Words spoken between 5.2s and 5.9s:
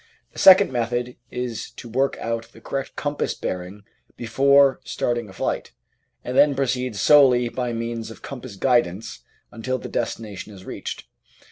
a flight,